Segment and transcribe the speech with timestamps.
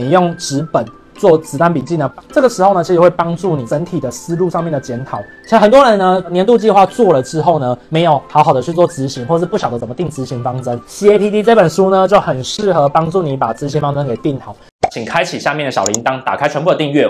[0.00, 0.84] 你用纸本。
[1.14, 5.20] 做子弹笔记呢，这个时候呢，其实会帮助你整体的思路上面的检讨。
[5.46, 10.80] 像很多人呢，年度计划做了之后呢，没有好好的去做执行，或是不晓得怎么定执行方针。
[10.88, 14.56] CAPD 这本书呢，就很适合帮助你把执行方针给定好。
[14.90, 17.06] 请开启下面的小铃铛，打开全部的订阅。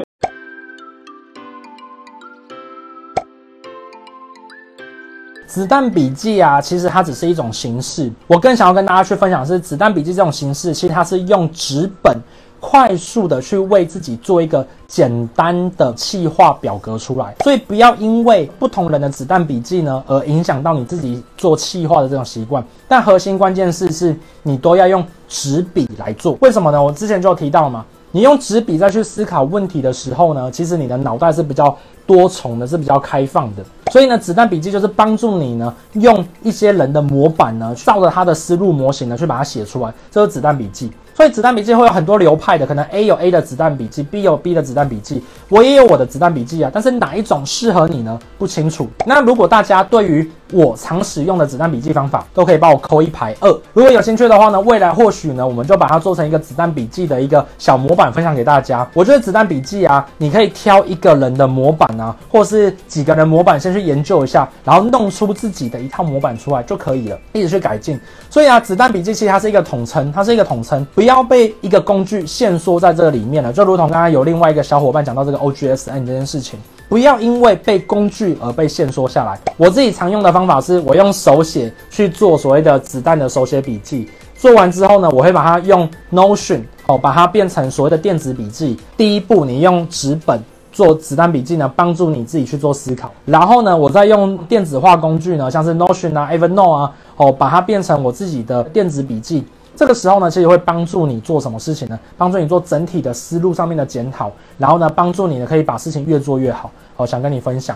[5.46, 8.10] 子弹笔记啊，其实它只是一种形式。
[8.26, 12.16] 我更想要跟大家去分享的是，子弹笔记这种形式，其实它是用纸本。
[12.60, 22.62] 快速的去为自己做一个简单的气化表格出来，所以不要因为不同人的子弹笔记呢，而影响到你自己做气化的这种习惯。
[22.86, 26.36] 但核心关键是，是你都要用纸笔来做。
[26.40, 26.82] 为什么呢？
[26.82, 31.74] 我之前就有提到嘛，你用纸笔再去思考问题的时候呢，其实你的脑袋是比较
[32.06, 33.64] 多重的，是比较开放的。
[33.90, 40.92] 所以呢，子弹笔记就是帮助你呢，用一些人的模板呢，照着他的思路模型呢，去把它写出来，这是子弹笔记。
[41.14, 46.70] 所以子弹笔记会有很多流派的，可能 A 有 A 的子弹笔记，B 有 B 的子弹笔记，我也有我的子弹笔记啊。
[46.72, 48.18] 但是哪一种适合你呢？
[48.38, 48.88] 不清楚。
[49.04, 53.48] 那如果大家对于我常使用的子弹笔记方法，都可以帮我扣一排二。
[53.72, 58.86] 如果有兴趣的话呢，未来或许呢，我们就把它做成一个子弹笔记的一个小模板，分享给大家。
[58.92, 67.98] 我觉得子弹笔记啊，你可以挑一个人的模板啊，或是几个人模板，先去研究一下，然后弄出自己的一套模板出来就可以了，一直去改进。
[68.28, 71.20] 所以啊，子弹笔记其实它是一个统称，它是一个统称，不要。
[71.30, 76.58] 被一个工具限缩在这个里面了，就如同刚刚有另外一个小伙伴讲到这个 OGSN 这件事情，
[76.90, 79.38] 不要因为被工具而被限缩下来。
[79.56, 88.76] 我自己常用的方法是我用手写去做所谓的子弹的手写笔记，做完之后呢，我会把它用 Notion 哦，把它变成所谓的电子笔记。
[88.96, 93.12] 第一步，你用纸本做子弹笔记呢，帮助你自己去做思考。
[93.24, 99.46] 然后呢，我再用电子化工具呢，像是 Notion 啊、Evernote 啊，哦，把它变成我自己的电子笔记。
[99.80, 101.98] 这个时候呢，其实会帮助你做什么事情呢？
[102.18, 106.70] 帮助你做整体的思路上面的检讨，然后呢，帮助你呢可以把事情越做越好。
[106.94, 107.74] 好想跟你分享，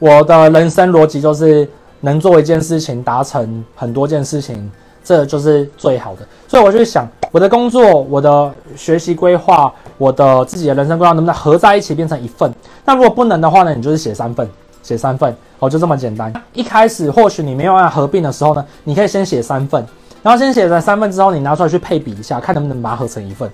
[0.00, 1.70] 我的人生逻辑就是
[2.00, 4.68] 能做一件事情达成很多件事情，
[5.04, 6.26] 这就是最好的。
[6.48, 12.52] 所以我就想，我的工作、我的学习规划、我的自己的人生规划，能不能合在一起变成一份？
[12.84, 14.50] 那如果不能的话呢，你就是写三份。
[14.86, 16.32] 写三份哦，就这么简单。
[16.52, 19.84] 一开始或许你没有办法合并的时候呢，你可以先写三份，
[20.22, 23.50] 然后先写了三份之后，你拿出来去配比一下，看能不能把它合成一份。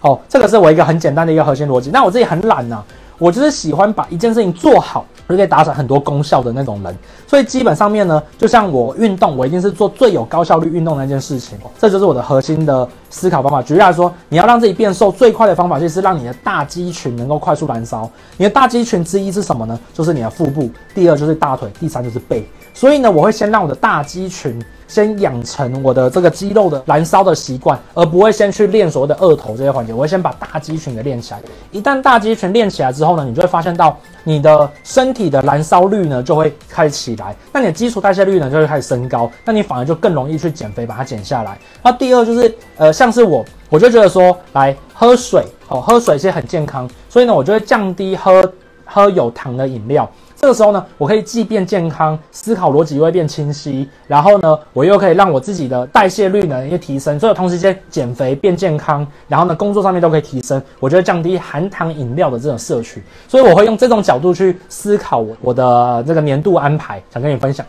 [0.00, 1.90] 哦，这个是我一个很简单的一个核心逻辑。
[1.90, 2.82] 那我自己很懒呢、
[3.24, 6.94] 我就是喜欢把一件事情做好，就可以达成很多功效的那种人。
[7.26, 11.56] 所以基本上面呢，就像我运动，我一定是做最有高效率运动的那件事情。
[11.78, 13.62] 这就是我的核心的思考方法。
[13.62, 18.10] 举例来说，你要让自己变瘦，最快的方法就是让你的大肌群能够快速燃烧。
[18.36, 19.80] 你的大肌群之一是什么呢？
[19.94, 20.70] 就是你的腹部。
[20.94, 22.46] 第二就是大腿，第三就是背。
[22.74, 24.62] 所以呢，我会先让我的大肌群。
[24.86, 29.92] 先养成我的这个肌肉的燃烧的习惯，而不会先去练所谓的二头这些环节。
[29.92, 31.40] 我会先把大肌群给练起来。
[31.70, 41.58] 一旦大肌群练起来之后呢，你就会发现到你的身体的燃烧率呢就会开始起来，那你的基础代谢率呢就会开始升高，那你反而就更容易去减肥，把它减下来。
[41.82, 48.42] 那第二就是呃，像是我，我就觉得说，来喝水哦，喝水其实很健康，所以呢，我就会降低喝
[48.84, 50.08] 喝有糖的饮料。
[50.36, 67.64] 这个时候呢，我可以既变健康，思考逻辑又会变清晰，然后呢，我又可以让我自己的代谢率呢也提升，所以同时间减肥变健康，然后呢，工作上面都可以提升，我觉得降低含糖饮料的这种摄取，所以我会用这种角度去思考我我的这个年度安排，想跟你分享。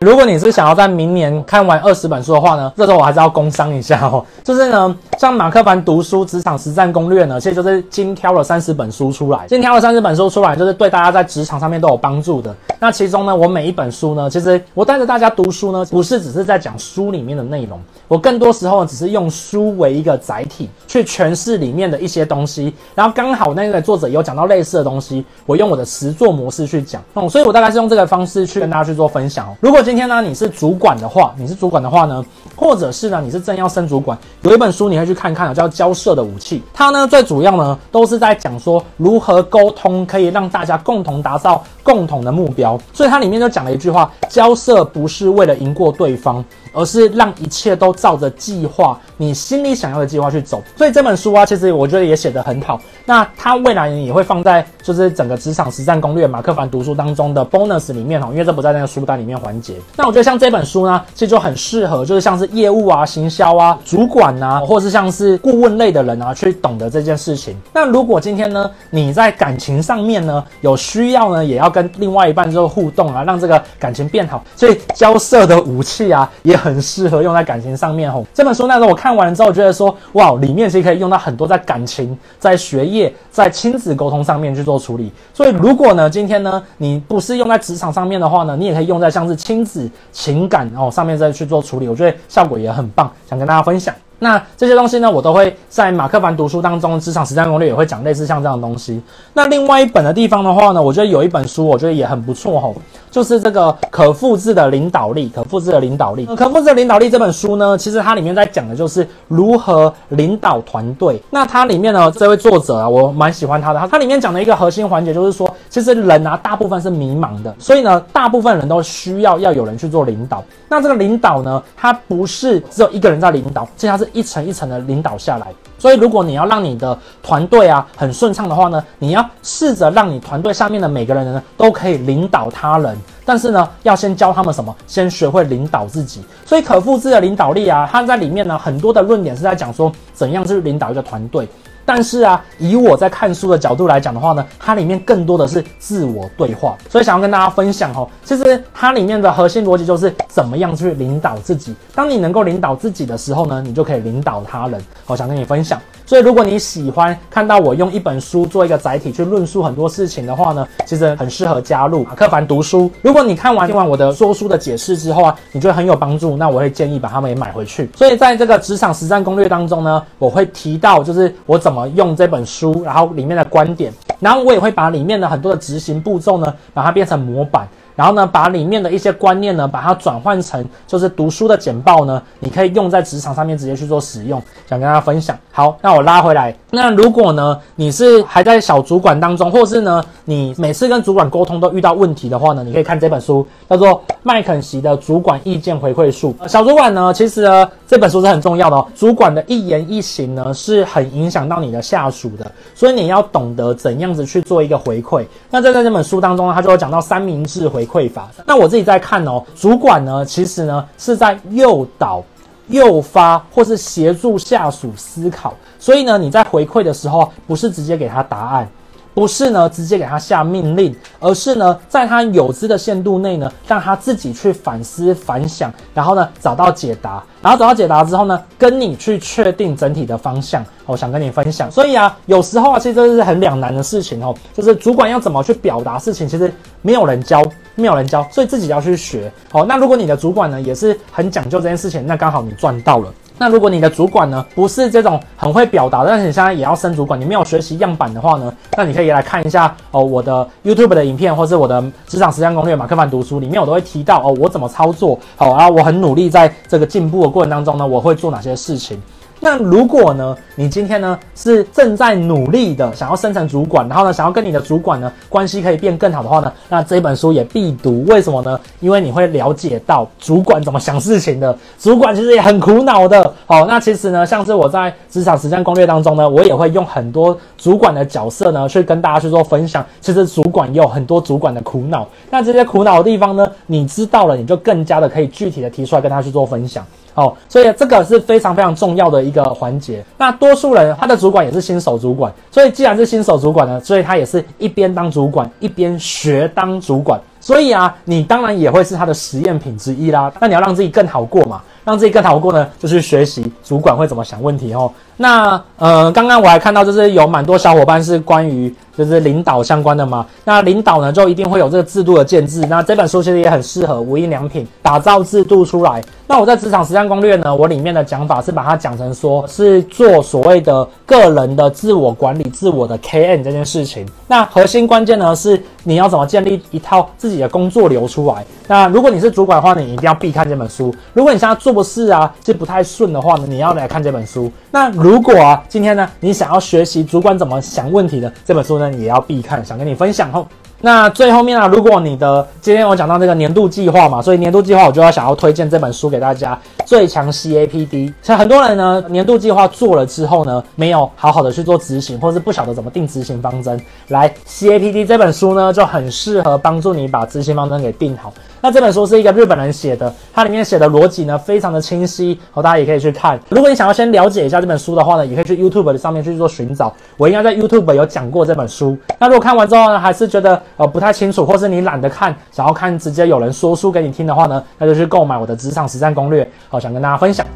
[0.00, 4.22] 如果你是想要在明年看完二十本书的话呢，这时候我还是要工商一下哦。
[4.44, 12.54] 就是呢，像马克凡读书职场实战攻略呢，其实就是精挑了三十本书出来，精挑了三十本书出来，就是对大家在职场上面都有帮助的。
[12.78, 22.74] 那其中呢，我每一本书呢，其实我带着大家读书呢，不是只是在讲书里面的内容，我更多时候，只是用书为一个载体去诠释里面的一些东西。
[22.94, 27.02] 然后刚好那个作者有讲到类似的东西，我用我的实作模式去讲。
[27.14, 29.56] 嗯，所以我大概是用这个方式去跟大家去做分享哦。
[29.60, 32.24] 如果今天呢，你是主管的话，你是主管的话呢，
[32.56, 36.58] 或者是呢，你是正要升主管，有一本书你可以去看看，叫《交涉的武器》。
[36.74, 42.76] 它呢，最主要呢，都是在讲说如何沟通可以让大家共同达到共同的目标。
[42.92, 46.44] 所以它里面就讲了一句话：交涉不是为了赢过对方。
[46.76, 50.62] 而是让一切都照着计划，你心里想要的计划去走。
[50.76, 52.78] 所以这本书啊，其实我觉得也写得很好。
[53.06, 59.76] 那它未来也会放在就是整个职场实战攻略马克凡读书当中的 bonus 里面哦，因为这不在那个书单里面环节。
[59.96, 67.56] 那我觉得像这本书呢，其实就很适合，就是像是业务啊、行销啊、主管啊，或是像是顾问类的人啊，去懂得这件事情。
[67.72, 74.42] 那如果今天呢，你在感情上面呢有需要呢，也要跟另外一半做互动啊，让这个感情变好。
[74.56, 78.24] 所以交涉的武器啊，也很适合用在感情上面吼。
[78.32, 85.12] 这本书那时候我看完了之后，觉得说哇，里面其实可以用到很多在感情、在学业、在亲子沟通上面去做处理。
[85.34, 93.94] 所以如果呢，今天呢，你不是用在职场上面的话呢，你也可以用在像是亲子、情感哦上面再去做处理，我觉得效果也很棒，想跟大家分享。
[94.18, 99.00] 那这些东西呢，我都会在马克凡读书当中，职场实战攻略也会讲类似像这样的东西。
[99.34, 102.74] 那另外一本的地方的话呢，我觉得有一本书，我觉得也很不错吼，
[103.10, 106.24] 就是这个可复制的领导力，可复制的领导力。
[106.34, 111.20] 可复制的领导力这本书呢，其实它里面在讲的就是如何领导团队。
[111.30, 120.42] 那它里面呢，这位作者啊，我蛮喜欢他的，它里面讲的一个核心环节就是说，其实人啊，大部分是迷茫的，所以呢，大部分人都需要要有人去做领导。
[120.68, 125.46] 那这个领导呢，他不是只有一个人在领导，其实他是一层一层的领导下来，
[125.78, 134.74] 所以如果你要让你的团队啊很顺畅的话呢，你要试着让你团队下面的每个人呢都可以领导他人，但是呢要先教他们什么？
[134.86, 136.22] 先学会领导自己。
[136.44, 141.48] 所以可复制的领导力啊，它在里面呢很多的论点是在讲说怎样去领导一个团队。
[141.86, 151.74] 但是啊，以我在看书的角度来讲的话呢，它里面更多的是自我对话，所以想要跟大家分享哦，其实它里面的核心逻辑就是怎么样去领导自己。
[151.94, 154.82] 当你能够领导自己的时候呢，你就可以领导他人。
[155.06, 155.80] 我想跟你分享。
[156.06, 162.88] 所以如果你喜欢看到我用一本书做一个载体去论述很多事情的话呢，其实很适合加入马克凡读书。
[163.02, 167.90] 如果你看完听完我的说书的解释之后啊，你觉得很有帮助，那我会建议把它们也买回去。
[167.96, 177.66] 所以在这个职场实战攻略当中呢，我会提到就是我怎么用这本书，然后里面的观点，然后我也会把里面的很多的执行步骤呢，把它变成模板。
[177.96, 185.36] 然后呢，把里面的一些观念呢，把它转换成就是读书的简报呢，你可以用在职场上面直接去做使用，想跟大家分享。
[185.50, 186.54] 好，那我拉回来。
[186.76, 196.36] 那如果呢，你是还在小主管当中，或是呢，你每次跟主管沟通都遇到问题的话呢，你可以看这本书，叫做麦肯锡的主管意见回馈术。
[196.46, 198.86] 小主管呢，其实呢，这本书是很重要的哦。
[198.94, 205.24] 主管的一言一行呢，是很影响到你的下属的，所以你要懂得怎样子去做一个回馈。
[205.50, 208.28] 那在在这本书当中呢，他就会讲到三明治回馈法。
[208.44, 212.22] 那我自己在看哦，主管呢，其实呢是在诱导、
[212.68, 218.68] 诱发或是协助下属思考，所以呢，你在回馈的时候，不是直接给他答案。
[219.14, 230.62] 不是呢，直接给他下命令，而是呢，在他有知的限度内呢，让他自己去反思反想，然后呢，找到解答，然后找到解答之后呢，跟你去确定整体的方向。
[230.84, 236.52] 我想跟你分享，所以啊，有时候啊，其实这是很两难的事情哦，就是主管要怎么去表达事情，其实
[236.82, 237.42] 没有人教，
[237.74, 239.32] 没有人教，所以自己要去学。
[239.50, 243.10] 好，那如果你的主管呢，也是很讲究这件事情，那刚好你赚到了。
[243.38, 259.00] 那如果你的主管呢，不是这种很会表达，但是你现在也要升主管，你没有学习样板的话呢，那你可以来看一下哦，我的 YouTube 的影片，或是我的职场实战攻略马克曼读书里面，我都会提到哦，我怎么操作，好，然后我很努力在这个进步的过程当中呢，我会做哪些事情。
[259.40, 268.04] 那如果呢，你今天呢是正在努力的想要升成主管，然后呢想要跟你的主管呢关系可以变更好的话呢，那这本书也必读。
[268.06, 268.58] 为什么呢？
[268.80, 273.32] 因为你会了解到主管怎么想事情的，主管其实也很苦恼的。
[273.46, 279.84] 好，那其实呢，像是我在职场实战攻略当中呢，我也会用很多主管的角色呢去跟大家去做分享。
[280.00, 286.84] 其实主管也有很多主管的苦恼，那这些苦恼的地方呢，你知道了，你就更加的可以具体的提出来跟他去做分享。
[287.16, 290.04] 哦，所以这个是非常非常重要的一个环节。
[290.16, 297.20] 那多数人他的主管也是新手主管，所以既然是新手主管呢，所以他也是一边当主管一边学当主管。
[297.40, 300.32] 所以啊，你当然也会是他的实验品之一啦。
[300.40, 304.90] 那你要让自己更好过嘛，让自己更好过呢，就去学习主管会怎么想问题哦。
[305.16, 310.26] 那呃，刚刚我还看到就是有蛮多小伙伴是关于就是领导相关的嘛。
[310.44, 312.60] 那领导呢，就一定会有这个制度的建制。
[312.68, 316.02] 那这本书其实也很适合无印良品打造制度出来。
[316.28, 324.04] 那我在职场实战攻略呢，我里面的讲法是把它讲成说是做所谓的个人的自我管理、自我的 KN 这件事情。
[324.26, 328.44] 那核心关键呢是你要怎么建立一套自己的工作流出来。
[328.66, 330.92] 那如果你是主管的话，你一定要必看这本书。
[331.12, 334.50] 如果你现在做事啊是不太顺的话呢，你要来看这本书。
[334.72, 340.44] 那如果啊今天呢你想要学习主管怎么想问题的这本书呢，也要必看，想跟你分享哦。
[340.80, 347.88] 那最后面啊，如果你的今天我讲到这个年度计划嘛，所以年度计划我就要想要推荐这本书给大家，《最强 CAPD》。
[348.20, 353.80] 像很多人呢，年度计划做了之后呢，没有好好的去做执行，或是不晓得怎么定执行方针。
[354.08, 358.34] 来，《CAPD》这本书呢，就很适合帮助你把执行方针给定好。
[358.66, 363.38] 那这本书是一个日本人写的，它里面写的逻辑呢非常的清晰，哦，大家也可以去看。
[363.48, 368.98] 如果你想要先了解一下这本书的话呢，也可以去 YouTube 的上面去做寻找，我应该在 YouTube 有讲过这本书。
[369.20, 377.46] 那如果看完之后呢，还是觉得呃不太清楚，或是你懒得看，想要看直接有人说书给你听的话呢，那就去购买我的职场实战攻略，好，想跟大家分享。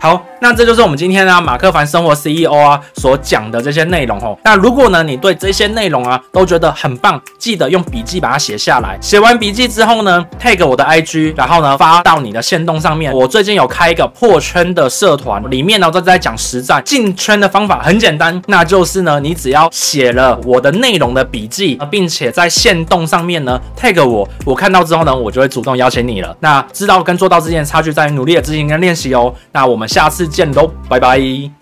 [0.00, 4.38] 好，那这就是我们今天呢马克凡生活 CEO 啊所讲的这些内容哦。
[4.44, 8.98] 那如果呢你对这些内容啊都觉得很棒，记得用笔记把它写下来。
[9.00, 13.12] 写完笔记之后呢，tag 我的 IG，然后呢发到你的线动上面。
[13.12, 26.36] 我最近有开一个破圈的社团，里面呢都在讲实战进圈的方法，很简单，那就是呢你只要写了我的内容的笔记，并且在线动上面呢 tag 我，我看到之后呢我就会主动邀请你了。
[26.40, 29.34] 那知道跟做到之间的差距在于努力的执行跟练习哦。
[29.52, 29.86] 那我们。
[29.86, 31.55] 下次见喽，拜拜。